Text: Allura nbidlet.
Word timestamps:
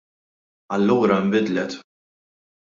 Allura 0.75 1.17
nbidlet. 1.25 1.73